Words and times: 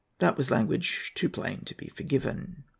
That 0.17 0.35
was 0.35 0.49
language 0.49 1.11
too 1.13 1.29
plain 1.29 1.63
to 1.65 1.75
be 1.75 1.87
forgiven. 1.89 2.63